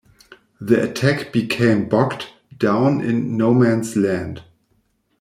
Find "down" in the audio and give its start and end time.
2.57-3.01